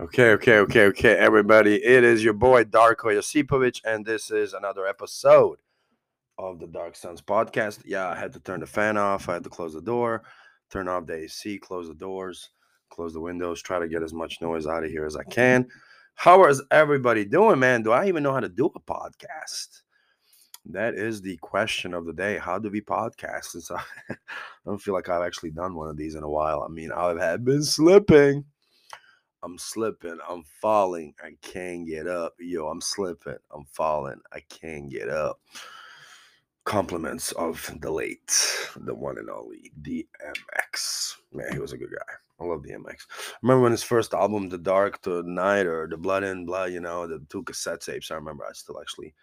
[0.00, 1.74] Okay, okay, okay, okay, everybody.
[1.74, 5.58] It is your boy Darko Josipovic, and this is another episode
[6.38, 7.82] of the Dark Suns podcast.
[7.84, 9.28] Yeah, I had to turn the fan off.
[9.28, 10.22] I had to close the door,
[10.70, 12.48] turn off the AC, close the doors,
[12.88, 15.68] close the windows, try to get as much noise out of here as I can.
[16.14, 17.82] How is everybody doing, man?
[17.82, 19.82] Do I even know how to do a podcast?
[20.64, 22.38] That is the question of the day.
[22.38, 23.44] How do we podcast?
[23.48, 24.16] Since I, I
[24.64, 26.62] don't feel like I've actually done one of these in a while.
[26.62, 28.46] I mean, I've had been slipping.
[29.42, 30.18] I'm slipping.
[30.28, 31.14] I'm falling.
[31.22, 32.34] I can't get up.
[32.38, 33.38] Yo, I'm slipping.
[33.54, 34.20] I'm falling.
[34.32, 35.40] I can't get up.
[36.64, 38.32] Compliments of the late,
[38.76, 41.14] the one and only DMX.
[41.32, 42.14] Man, he was a good guy.
[42.38, 43.06] I love DMX.
[43.42, 46.80] Remember when his first album, The Dark to Night or The Blood and Blood, you
[46.80, 48.10] know, the two cassette tapes.
[48.10, 49.14] I remember I still actually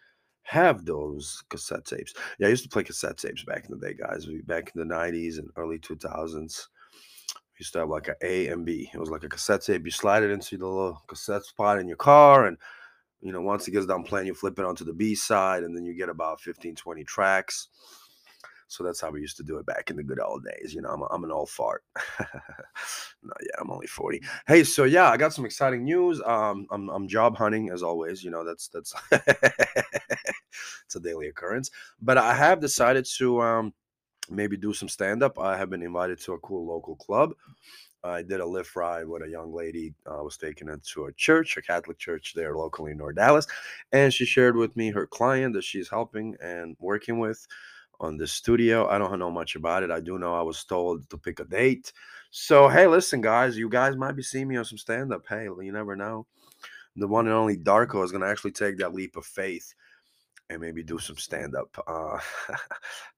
[0.44, 2.14] have those cassette tapes.
[2.40, 4.28] Yeah, I used to play cassette tapes back in the day, guys.
[4.46, 6.68] Back in the 90s and early 2000s
[7.60, 8.90] used to have like a A and B.
[8.94, 9.86] It was like a cassette tape.
[9.86, 12.58] You slide it into the little cassette spot in your car, and
[13.22, 15.76] you know, once it gets done playing, you flip it onto the B side, and
[15.76, 17.68] then you get about 15, 20 tracks.
[18.70, 20.74] So that's how we used to do it back in the good old days.
[20.74, 21.84] You know, I'm, a, I'm an old fart.
[22.20, 24.22] no, yeah, I'm only 40.
[24.46, 26.22] Hey, so yeah, I got some exciting news.
[26.26, 28.24] Um, I'm, I'm job hunting as always.
[28.24, 31.72] You know, that's that's it's a daily occurrence.
[32.02, 33.74] But I have decided to um
[34.30, 35.40] maybe do some stand up.
[35.40, 37.34] I have been invited to a cool local club.
[38.04, 39.94] I did a Lyft ride with a young lady.
[40.10, 43.48] I was taking her to a church, a Catholic church there locally in North Dallas.
[43.92, 47.46] And she shared with me her client that she's helping and working with
[48.00, 48.88] on the studio.
[48.88, 49.92] I don't know much about it.
[49.92, 51.92] I do know I was told to pick a date.
[52.30, 55.26] So, hey, listen, guys, you guys might be seeing me on some stand up.
[55.28, 56.28] Hey, you never know.
[56.96, 59.74] The one and only Darko is going to actually take that leap of faith
[60.50, 61.70] and maybe do some stand up.
[61.88, 62.18] Uh,
[62.50, 62.58] I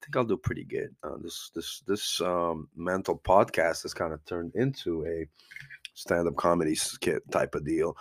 [0.02, 0.96] think I'll do pretty good.
[1.04, 5.28] Uh, this this this um, mental podcast has kind of turned into a
[5.94, 7.96] stand up comedy skit type of deal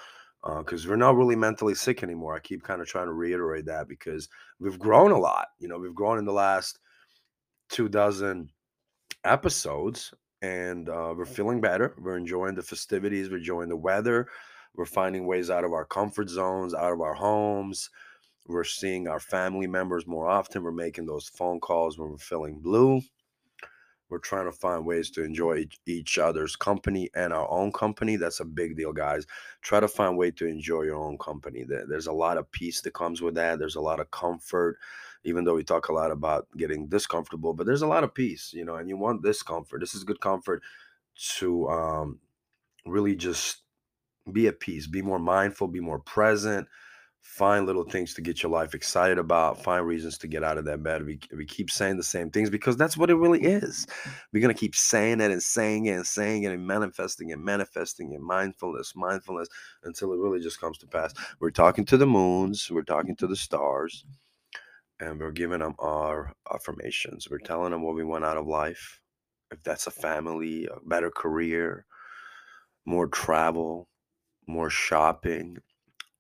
[0.59, 2.35] because uh, we're not really mentally sick anymore.
[2.35, 4.29] I keep kind of trying to reiterate that because
[4.61, 5.49] we've grown a lot.
[5.59, 6.79] You know, we've grown in the last
[7.69, 8.51] two dozen
[9.25, 11.95] episodes and uh, we're feeling better.
[11.99, 14.29] We're enjoying the festivities, we're enjoying the weather.
[14.75, 17.91] We're finding ways out of our comfort zones, out of our homes.
[18.49, 20.63] We're seeing our family members more often.
[20.63, 23.03] We're making those phone calls when we're feeling blue.
[24.09, 28.17] We're trying to find ways to enjoy each other's company and our own company.
[28.17, 29.27] That's a big deal, guys.
[29.61, 31.67] Try to find a way to enjoy your own company.
[31.69, 33.59] There's a lot of peace that comes with that.
[33.59, 34.79] There's a lot of comfort,
[35.25, 38.55] even though we talk a lot about getting discomfortable, but there's a lot of peace,
[38.55, 39.81] you know, and you want this comfort.
[39.81, 40.63] This is good comfort
[41.37, 42.21] to um,
[42.87, 43.59] really just
[44.33, 46.67] be at peace, be more mindful, be more present
[47.21, 50.65] find little things to get your life excited about find reasons to get out of
[50.65, 51.05] that bed.
[51.05, 53.87] We, we keep saying the same things because that's what it really is.
[54.33, 57.45] We're going to keep saying it and saying it and saying it and manifesting and
[57.45, 59.49] manifesting and mindfulness mindfulness
[59.85, 61.15] until it really just comes to pass.
[61.41, 64.05] We're talking to the moons we're talking to the stars
[65.01, 67.29] and we're giving them our affirmations.
[67.31, 69.01] We're telling them what we want out of life
[69.51, 71.87] if that's a family a better career
[72.87, 73.89] more travel
[74.47, 75.59] more shopping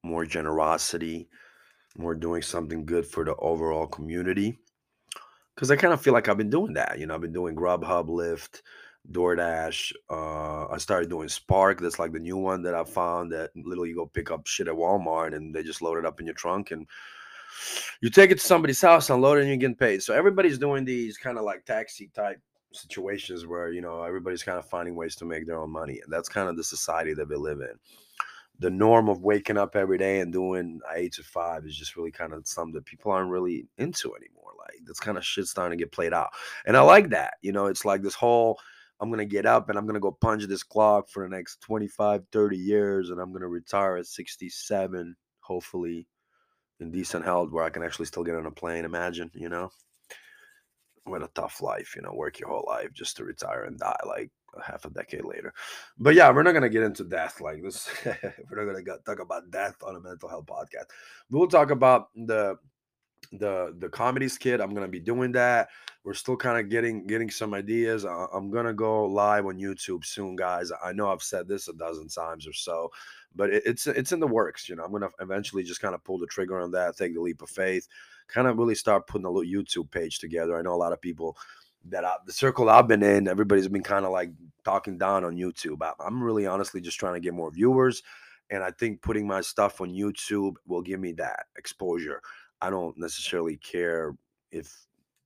[0.08, 1.28] more generosity,
[1.96, 4.58] more doing something good for the overall community.
[5.54, 6.98] Because I kind of feel like I've been doing that.
[6.98, 8.62] You know, I've been doing Grubhub, Lyft,
[9.12, 9.92] DoorDash.
[10.08, 11.80] Uh, I started doing Spark.
[11.80, 14.68] That's like the new one that I found that literally you go pick up shit
[14.68, 16.86] at Walmart and they just load it up in your trunk and
[18.00, 20.02] you take it to somebody's house, unload it, and you're getting paid.
[20.02, 22.40] So everybody's doing these kind of like taxi type
[22.72, 26.12] situations where you know everybody's kind of finding ways to make their own money, and
[26.12, 27.74] that's kind of the society that we live in
[28.58, 32.10] the norm of waking up every day and doing eight to five is just really
[32.10, 34.52] kind of something that people aren't really into anymore.
[34.58, 36.30] Like that's kind of shit starting to get played out.
[36.66, 37.34] And I like that.
[37.40, 38.58] You know, it's like this whole
[39.00, 41.34] I'm going to get up and I'm going to go punch this clock for the
[41.34, 43.10] next 25, 30 years.
[43.10, 46.08] And I'm going to retire at 67, hopefully
[46.80, 48.84] in decent health where I can actually still get on a plane.
[48.84, 49.70] Imagine, you know,
[51.10, 54.00] what a tough life, you know, work your whole life just to retire and die.
[54.06, 54.30] Like,
[54.64, 55.52] half a decade later.
[55.98, 57.88] But yeah, we're not gonna get into death like this.
[58.04, 60.86] we're not gonna talk about death on a mental health podcast.
[61.30, 62.56] We'll talk about the
[63.32, 64.60] the the comedy skit.
[64.60, 65.68] I'm gonna be doing that.
[66.04, 68.04] We're still kind of getting getting some ideas.
[68.04, 70.70] I'm gonna go live on YouTube soon, guys.
[70.82, 72.90] I know I've said this a dozen times or so,
[73.34, 74.68] but it, it's it's in the works.
[74.68, 77.20] You know, I'm gonna eventually just kind of pull the trigger on that, take the
[77.20, 77.86] leap of faith,
[78.28, 80.58] kind of really start putting a little YouTube page together.
[80.58, 81.36] I know a lot of people
[81.86, 84.30] that I, the circle I've been in, everybody's been kind of like
[84.64, 85.82] talking down on YouTube.
[85.82, 88.02] I, I'm really honestly just trying to get more viewers.
[88.50, 92.20] And I think putting my stuff on YouTube will give me that exposure.
[92.60, 94.14] I don't necessarily care
[94.50, 94.74] if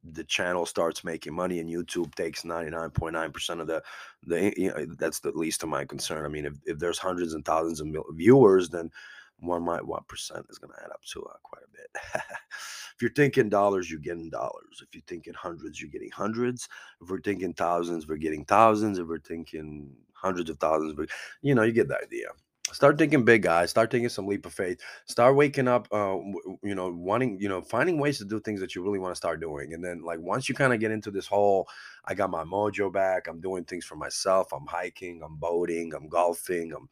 [0.04, 3.82] the channel starts making money and YouTube takes 99.9% of the
[4.25, 6.25] the you know, that's the least of my concern.
[6.25, 8.90] I mean, if, if there's hundreds and thousands of viewers, then
[9.38, 12.22] one might one percent is going to add up to uh, quite a bit.
[12.94, 14.83] if you're thinking dollars, you're getting dollars.
[14.83, 16.69] If you're thinking hundreds, you're getting hundreds.
[17.00, 18.99] If we're thinking thousands, we're getting thousands.
[18.99, 21.09] If we're thinking hundreds of thousands, but
[21.41, 22.29] you know, you get the idea.
[22.73, 23.71] Start thinking big, guys.
[23.71, 24.81] Start taking some leap of faith.
[25.06, 26.17] Start waking up, uh,
[26.62, 29.17] you know, wanting, you know, finding ways to do things that you really want to
[29.17, 29.75] start doing.
[29.75, 31.69] And then, like, once you kind of get into this whole,
[32.06, 33.29] I got my mojo back.
[33.29, 34.53] I'm doing things for myself.
[34.53, 35.21] I'm hiking.
[35.23, 35.93] I'm boating.
[35.95, 36.73] I'm golfing.
[36.73, 36.88] I'm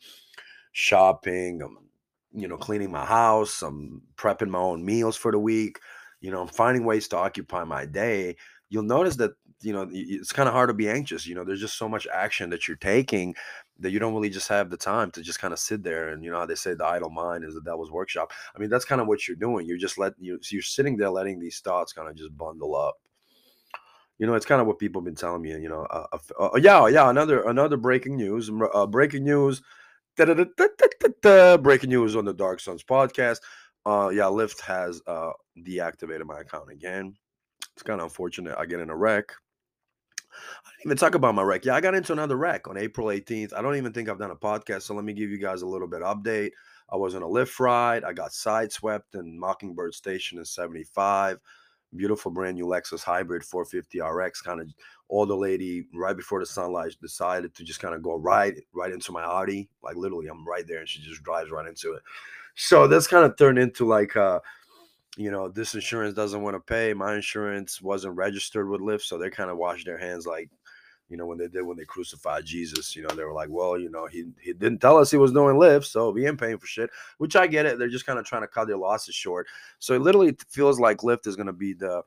[0.73, 1.63] shopping.
[1.63, 1.79] I'm,
[2.33, 3.63] you know, cleaning my house.
[3.63, 5.79] I'm prepping my own meals for the week.
[6.21, 8.37] You know, I'm finding ways to occupy my day.
[8.69, 9.33] You'll notice that
[9.63, 12.07] you know it's kind of hard to be anxious you know there's just so much
[12.13, 13.35] action that you're taking
[13.79, 16.25] that you don't really just have the time to just kind of sit there and
[16.25, 18.85] you know how they say the idle mind is the devil's workshop i mean that's
[18.85, 21.93] kind of what you're doing you're just let you you're sitting there letting these thoughts
[21.93, 22.97] kind of just bundle up
[24.19, 26.45] you know it's kind of what people have been telling me you know uh, uh,
[26.47, 29.63] uh, yeah yeah another another breaking news uh, breaking news
[31.63, 33.39] breaking news on the dark suns podcast
[33.87, 35.31] uh yeah lyft has uh
[35.67, 37.15] deactivated my account again
[37.73, 39.33] it's kind of unfortunate i get in a wreck
[40.33, 41.65] I didn't even talk about my wreck.
[41.65, 43.53] Yeah, I got into another wreck on April 18th.
[43.53, 45.67] I don't even think I've done a podcast, so let me give you guys a
[45.67, 46.53] little bit update.
[46.89, 48.05] I was on a Lyft ride.
[48.05, 51.39] I got sideswept in Mockingbird Station in 75.
[51.97, 54.43] Beautiful brand new Lexus Hybrid 450 RX.
[54.43, 54.69] Kind of
[55.09, 59.13] older lady right before the sunlight decided to just kind of go right right into
[59.13, 59.69] my Audi.
[59.83, 62.03] Like literally, I'm right there, and she just drives right into it.
[62.55, 64.41] So that's kind of turned into like uh
[65.17, 66.95] you know, this insurance doesn't want to pay.
[66.95, 70.49] My insurance wasn't registered with Lyft, so they kind of washed their hands like,
[71.11, 72.95] you know, when they did when they crucified Jesus.
[72.95, 75.33] You know, they were like, well, you know, he he didn't tell us he was
[75.33, 76.89] doing Lyft, so we ain't paying for shit.
[77.19, 77.79] Which I get it.
[77.79, 79.49] They're just kind of trying to cut their losses short.
[79.81, 82.03] So it literally feels like Lyft is going to be the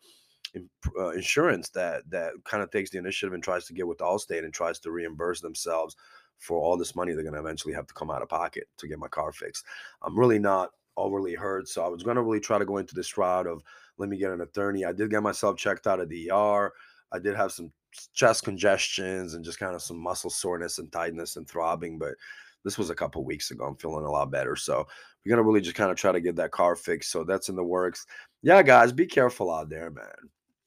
[0.97, 4.45] uh, insurance that that kind of takes the initiative and tries to get with Allstate
[4.45, 5.95] and tries to reimburse themselves
[6.37, 8.87] for all this money they're going to eventually have to come out of pocket to
[8.87, 9.65] get my car fixed.
[10.01, 11.67] I'm really not overly hurt.
[11.67, 13.63] So I was going to really try to go into this route of
[13.97, 14.85] let me get an attorney.
[14.85, 16.71] I did get myself checked out at the ER.
[17.11, 17.71] I did have some
[18.13, 22.15] chest congestions and just kind of some muscle soreness and tightness and throbbing, but
[22.63, 23.65] this was a couple weeks ago.
[23.65, 24.55] I'm feeling a lot better.
[24.55, 24.87] So
[25.25, 27.11] we're to really just kind of try to get that car fixed.
[27.11, 28.05] So that's in the works.
[28.41, 30.05] Yeah, guys, be careful out there, man.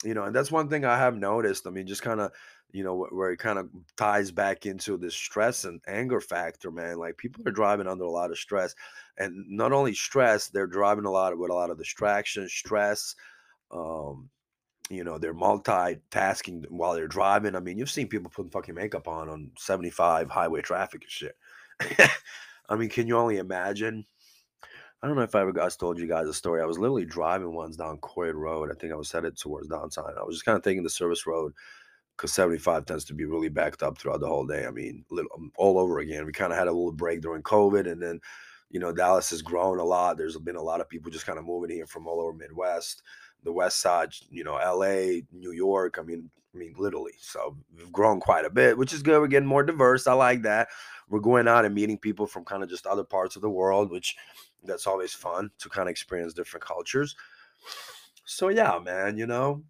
[0.04, 1.66] You know, and that's one thing I have noticed.
[1.66, 2.32] I mean, just kind of
[2.72, 6.98] you know, where it kind of ties back into this stress and anger factor, man.
[6.98, 8.74] Like people are driving under a lot of stress,
[9.16, 13.14] and not only stress, they're driving a lot with a lot of distraction, stress.
[13.70, 14.28] Um,
[14.90, 17.56] you know, they're multitasking while they're driving.
[17.56, 21.36] I mean, you've seen people putting fucking makeup on on 75 highway traffic and shit.
[22.68, 24.04] I mean, can you only imagine?
[25.02, 26.62] I don't know if I ever guys told you guys a story.
[26.62, 28.70] I was literally driving once down Coit Road.
[28.70, 30.14] I think I was headed towards downtown.
[30.18, 31.52] I was just kind of taking the service road
[32.16, 34.66] because 75 tends to be really backed up throughout the whole day.
[34.66, 36.24] I mean, little, um, all over again.
[36.24, 38.20] We kind of had a little break during COVID, and then,
[38.70, 40.16] you know, Dallas has grown a lot.
[40.16, 43.02] There's been a lot of people just kind of moving here from all over Midwest,
[43.42, 45.98] the West Side, you know, LA, New York.
[45.98, 47.12] I mean, I mean, literally.
[47.20, 49.20] So we've grown quite a bit, which is good.
[49.20, 50.06] We're getting more diverse.
[50.06, 50.68] I like that.
[51.08, 53.90] We're going out and meeting people from kind of just other parts of the world,
[53.90, 54.16] which
[54.64, 57.14] that's always fun to kind of experience different cultures.
[58.24, 59.62] So yeah, man, you know,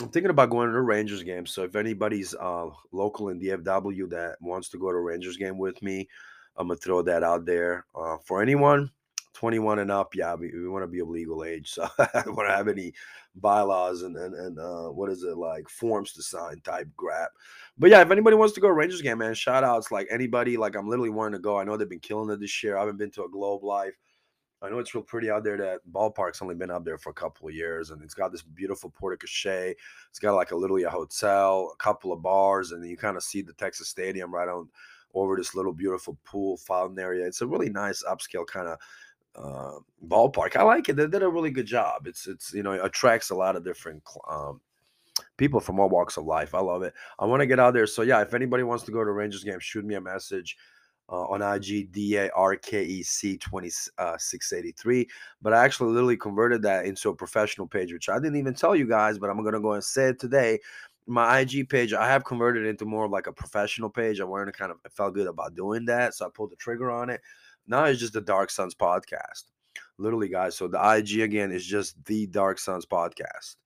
[0.00, 1.46] I'm thinking about going to a Rangers game.
[1.46, 5.58] So if anybody's uh, local in DFW that wants to go to a Rangers game
[5.58, 6.08] with me,
[6.56, 7.86] I'm gonna throw that out there.
[7.94, 8.90] Uh, for anyone
[9.36, 11.70] 21 and up, yeah, we, we want to be of legal age.
[11.70, 12.92] So I don't want to have any
[13.36, 17.30] bylaws and and, and uh, what is it like forms to sign type crap.
[17.78, 20.56] But yeah, if anybody wants to go Rangers game, man, shout outs like anybody.
[20.56, 21.58] Like I'm literally wanting to go.
[21.58, 22.76] I know they've been killing it this year.
[22.76, 23.94] I haven't been to a Globe Life.
[24.62, 25.58] I know it's real pretty out there.
[25.58, 28.40] That ballpark's only been up there for a couple of years, and it's got this
[28.40, 29.74] beautiful porte cochere.
[30.08, 33.22] It's got like a literally a hotel, a couple of bars, and you kind of
[33.22, 34.70] see the Texas Stadium right on
[35.12, 37.26] over this little beautiful pool fountain area.
[37.26, 38.78] It's a really nice upscale kind of
[39.36, 40.56] uh, ballpark.
[40.56, 40.96] I like it.
[40.96, 42.06] They did a really good job.
[42.06, 44.60] It's it's you know it attracts a lot of different um,
[45.36, 46.54] people from all walks of life.
[46.54, 46.94] I love it.
[47.18, 47.86] I want to get out there.
[47.86, 50.56] So yeah, if anybody wants to go to Rangers game, shoot me a message
[51.10, 55.00] uh, on IG D A R K E C 2683.
[55.00, 55.04] Uh,
[55.42, 58.74] but I actually literally converted that into a professional page, which I didn't even tell
[58.74, 60.58] you guys, but I'm going to go and say it today.
[61.08, 64.20] My IG page, I have converted into more of like a professional page.
[64.20, 66.14] I wanted to kind of I felt good about doing that.
[66.14, 67.20] So I pulled the trigger on it.
[67.66, 69.44] Now it's just the Dark Suns podcast.
[69.98, 70.56] Literally, guys.
[70.56, 73.56] So the IG again is just the Dark Suns podcast.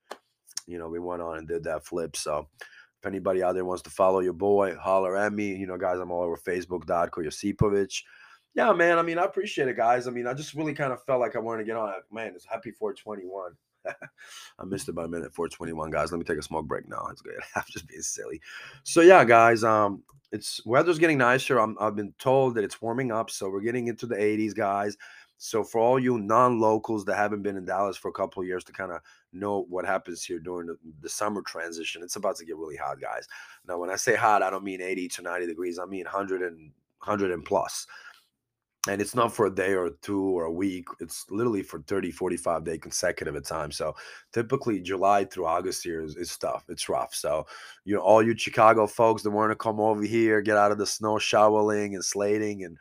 [0.67, 2.15] You know, we went on and did that flip.
[2.15, 5.55] So if anybody out there wants to follow your boy, holler at me.
[5.55, 8.01] You know, guys, I'm all over Facebook, Darko Josipovic.
[8.53, 8.97] Yeah, man.
[8.97, 10.07] I mean, I appreciate it, guys.
[10.07, 11.93] I mean, I just really kind of felt like I wanted to get on.
[12.11, 13.53] Man, it's happy 421.
[14.59, 15.33] I missed it by a minute.
[15.33, 16.11] 421, guys.
[16.11, 17.07] Let me take a smoke break now.
[17.11, 17.39] It's good.
[17.55, 18.41] I'm just being silly.
[18.83, 19.63] So yeah, guys.
[19.63, 21.59] Um, it's weather's getting nicer.
[21.59, 24.97] I'm, I've been told that it's warming up, so we're getting into the 80s, guys.
[25.37, 28.71] So for all you non-locals that haven't been in Dallas for a couple years to
[28.71, 29.01] kind of
[29.33, 33.01] know what happens here during the, the, summer transition, it's about to get really hot,
[33.01, 33.27] guys.
[33.67, 35.79] Now, when I say hot, I don't mean 80 to 90 degrees.
[35.79, 37.87] I mean 100 and 100 and plus
[38.87, 42.11] and it's not for a day or two or a week it's literally for 30
[42.11, 43.95] 45 day consecutive at time so
[44.33, 47.45] typically july through august here is, is tough it's rough so
[47.85, 50.77] you know all you chicago folks that want to come over here get out of
[50.77, 52.77] the snow shoveling and slating and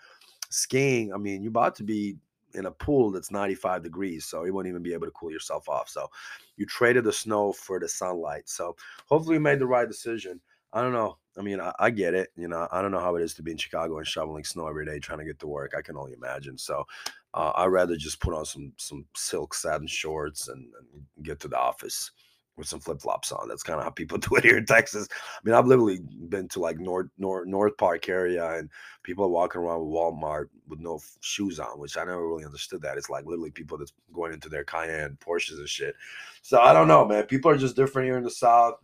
[0.48, 2.16] skiing i mean you're about to be
[2.54, 5.68] in a pool that's 95 degrees so you won't even be able to cool yourself
[5.68, 6.08] off so
[6.56, 8.74] you traded the snow for the sunlight so
[9.06, 10.40] hopefully you made the right decision
[10.72, 12.28] i don't know I mean, I, I, get it.
[12.36, 14.68] You know, I don't know how it is to be in Chicago and shoveling snow
[14.68, 15.72] every day trying to get to work.
[15.76, 16.58] I can only imagine.
[16.58, 16.84] So
[17.32, 21.48] uh, I'd rather just put on some some silk satin shorts and, and get to
[21.48, 22.10] the office
[22.58, 23.48] with some flip flops on.
[23.48, 25.08] That's kind of how people do it here in Texas.
[25.10, 28.68] I mean, I've literally been to like North North North Park area, and
[29.02, 32.82] people are walking around with Walmart with no shoes on, which I never really understood.
[32.82, 35.94] That it's like literally people that's going into their Cayenne Porsches and shit.
[36.42, 37.24] So I don't know, man.
[37.24, 38.74] People are just different here in the South.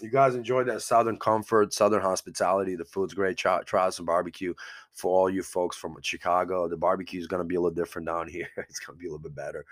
[0.00, 2.74] You guys enjoyed that Southern comfort, Southern hospitality.
[2.74, 3.36] The food's great.
[3.36, 4.52] Try, try some barbecue
[4.92, 6.66] for all you folks from Chicago.
[6.66, 8.48] The barbecue is going to be a little different down here.
[8.56, 9.64] It's going to be a little bit better.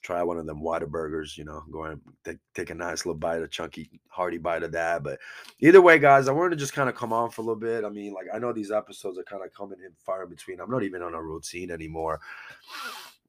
[0.00, 3.42] Try one of them Whataburgers, you know, go and take, take a nice little bite,
[3.42, 5.02] a chunky, hearty bite of that.
[5.02, 5.18] But
[5.60, 7.84] either way, guys, I wanted to just kind of come on for a little bit.
[7.84, 10.60] I mean, like, I know these episodes are kind of coming in far in between.
[10.60, 12.20] I'm not even on a routine anymore.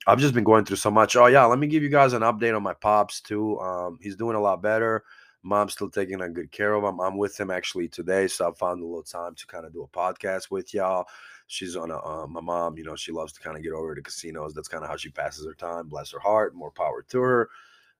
[0.05, 1.15] I've just been going through so much.
[1.15, 3.57] Oh, yeah, let me give you guys an update on my pops, too.
[3.62, 5.03] Um, he's doing a lot better
[5.45, 6.99] mom's still taking a good care of him.
[6.99, 9.83] I'm with him actually today, so I found a little time to kind of do
[9.83, 11.05] a podcast with y'all.
[11.47, 13.93] She's on a uh, my mom, you know, she loves to kind of get over
[13.93, 14.53] to casinos.
[14.53, 15.87] That's kind of how she passes her time.
[15.87, 16.55] Bless her heart.
[16.55, 17.49] More power to her.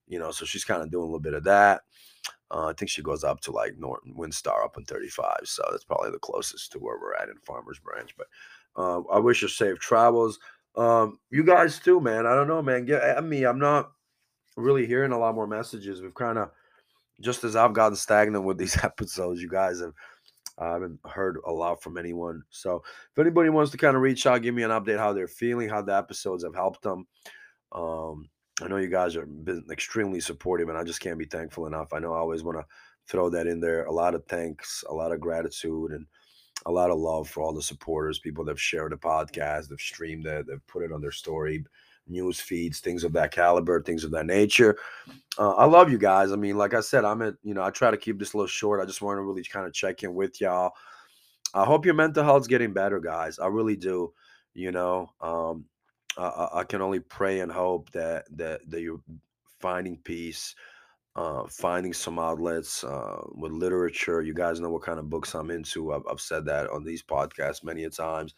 [0.08, 1.82] You know, so she's kind of doing a little bit of that.
[2.52, 5.38] Uh, I think she goes up to like Norton WinStar up in 35.
[5.44, 8.14] So that's probably the closest to where we're at in Farmers Branch.
[8.18, 8.28] But
[8.76, 10.40] uh, I wish her safe travels.
[10.76, 12.26] Um, you guys too, man.
[12.26, 12.86] I don't know, man.
[12.86, 13.46] Get at me.
[13.46, 13.92] I'm not
[14.58, 16.02] really hearing a lot more messages.
[16.02, 16.52] We've kind of
[17.22, 19.94] just as I've gotten stagnant with these episodes, you guys have
[20.58, 22.42] I haven't heard a lot from anyone.
[22.50, 22.82] So
[23.12, 25.68] if anybody wants to kind of reach out, give me an update how they're feeling,
[25.68, 27.06] how the episodes have helped them.
[27.74, 28.30] Um,
[28.62, 31.92] I know you guys have been extremely supportive, and I just can't be thankful enough.
[31.92, 32.66] I know I always want to
[33.06, 33.84] throw that in there.
[33.86, 36.06] A lot of thanks, a lot of gratitude, and
[36.66, 39.80] a lot of love for all the supporters, people that have shared the podcast, they've
[39.80, 41.66] streamed it, they've put it on their story
[42.08, 44.78] news feeds, things of that caliber, things of that nature.
[45.38, 46.32] Uh, I love you guys.
[46.32, 48.38] I mean, like I said, I'm at, you know, I try to keep this a
[48.38, 48.82] little short.
[48.82, 50.72] I just want to really kind of check in with y'all.
[51.54, 53.40] I hope your mental health's getting better, guys.
[53.40, 54.14] I really do.
[54.54, 55.66] You know, um,
[56.18, 59.02] I, I can only pray and hope that that that you're
[59.60, 60.56] finding peace,
[61.16, 64.22] uh, finding some outlets uh, with literature.
[64.22, 65.94] You guys know what kind of books I'm into.
[65.94, 68.34] I've, I've said that on these podcasts many a times.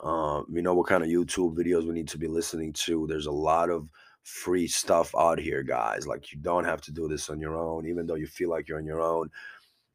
[0.00, 3.06] Um, you know what kind of YouTube videos we need to be listening to.
[3.06, 3.88] There's a lot of
[4.22, 6.06] free stuff out here, guys.
[6.06, 8.68] Like you don't have to do this on your own, even though you feel like
[8.68, 9.30] you're on your own.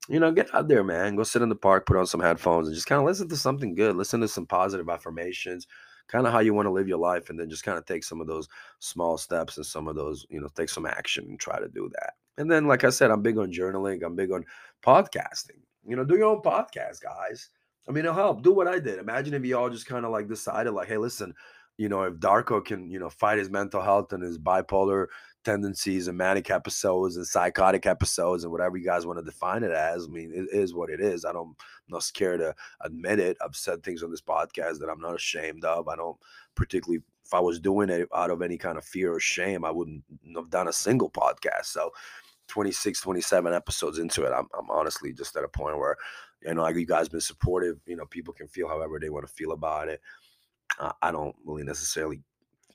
[0.07, 1.15] You know, get out there, man.
[1.15, 3.37] Go sit in the park, put on some headphones, and just kind of listen to
[3.37, 3.95] something good.
[3.95, 5.65] Listen to some positive affirmations,
[6.07, 8.03] kind of how you want to live your life, and then just kind of take
[8.03, 8.47] some of those
[8.79, 11.89] small steps and some of those, you know, take some action and try to do
[11.93, 12.13] that.
[12.37, 14.03] And then, like I said, I'm big on journaling.
[14.05, 14.45] I'm big on
[14.83, 15.61] podcasting.
[15.87, 17.49] You know, do your own podcast, guys.
[17.87, 18.41] I mean, it'll help.
[18.41, 18.99] Do what I did.
[18.99, 21.33] Imagine if you all just kind of like decided, like, hey, listen,
[21.77, 25.07] you know, if Darko can, you know, fight his mental health and his bipolar
[25.43, 29.71] tendencies and manic episodes and psychotic episodes and whatever you guys want to define it
[29.71, 30.05] as.
[30.05, 31.23] I mean, it is what it is.
[31.23, 31.55] I don't, I'm
[31.89, 33.37] not scared to admit it.
[33.43, 35.87] I've said things on this podcast that I'm not ashamed of.
[35.87, 36.17] I don't
[36.55, 39.71] particularly, if I was doing it out of any kind of fear or shame, I
[39.71, 40.03] wouldn't
[40.35, 41.65] have done a single podcast.
[41.65, 41.91] So
[42.47, 45.97] 26, 27 episodes into it, I'm, I'm honestly just at a point where,
[46.45, 47.79] you know, you guys been supportive.
[47.85, 50.01] You know, people can feel however they want to feel about it.
[50.79, 52.21] Uh, I don't really necessarily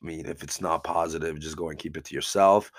[0.03, 2.71] I mean if it's not positive, just go and keep it to yourself.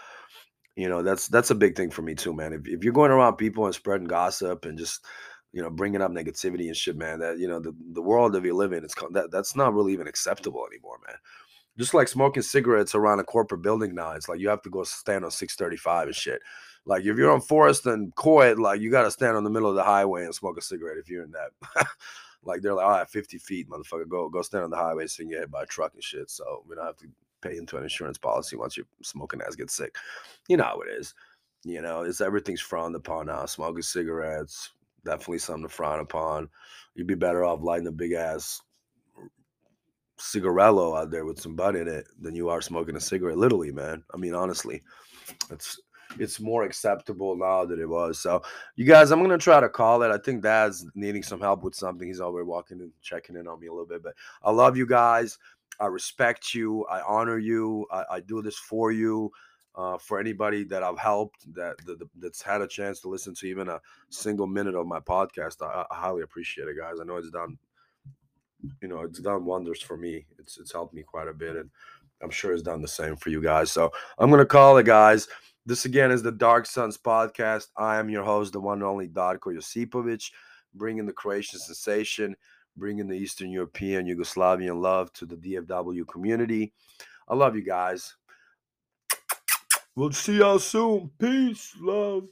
[0.76, 2.54] You know, that's that's a big thing for me too, man.
[2.54, 5.06] If, if you're going around people and spreading gossip and just
[5.54, 8.44] you know bringing up negativity and shit, man, that you know the, the world that
[8.44, 11.18] we live in, it's that that's not really even acceptable anymore, man
[11.78, 14.12] just like smoking cigarettes around a corporate building now.
[14.12, 16.42] It's like you have to go stand on 635 and shit.
[16.86, 19.70] Like if you're on Forest and Coit, like you got to stand on the middle
[19.70, 21.88] of the highway and smoke a cigarette if you're in that.
[22.44, 25.24] like they're like, all right, 50 feet, motherfucker, go go stand on the highway so
[25.24, 26.30] you get hit by a truck and shit.
[26.30, 27.08] So we don't have to
[27.42, 29.96] pay into an insurance policy once your smoking ass gets sick.
[30.48, 31.14] You know how it is.
[31.64, 33.46] You know, it's everything's frowned upon now.
[33.46, 34.72] Smoking cigarettes,
[35.06, 36.50] definitely something to frown upon.
[36.96, 38.62] You'd be better off lighting a big ass
[40.18, 43.38] cigarillo out there with some butt in it than you are smoking a cigarette.
[43.38, 44.04] Literally, man.
[44.14, 44.82] I mean, honestly,
[45.50, 45.80] it's
[46.20, 48.20] it's more acceptable now than it was.
[48.20, 48.42] So,
[48.76, 50.12] you guys, I'm gonna try to call it.
[50.12, 52.08] I think Dad's needing some help with something.
[52.08, 54.04] He's already walking and checking in on me a little bit.
[54.04, 55.38] But I love you guys.
[55.80, 56.86] I respect you.
[56.86, 57.88] I honor you.
[57.92, 59.32] I, I do this for you.
[59.74, 63.48] Uh, for anybody that I've helped that, that, that's had a chance to listen to
[63.48, 67.00] even a single minute of my podcast, I, I highly appreciate it, guys.
[67.00, 67.58] I know it's done,
[68.82, 70.26] you know, it's done wonders for me.
[70.40, 71.70] It's it's helped me quite a bit, and
[72.22, 73.72] I'm sure it's done the same for you guys.
[73.72, 75.30] So I'm gonna call it, guys.
[75.64, 77.68] This again is the Dark Suns podcast.
[77.78, 80.32] I am your host, the one and only Darko Josipovic,
[80.74, 82.36] bringing the Croatian sensation,
[82.76, 86.74] bringing the Eastern European, Yugoslavian love to the DFW community.
[87.28, 88.16] I love you guys.
[89.96, 91.12] We'll see y'all soon.
[91.20, 92.24] Peace, love.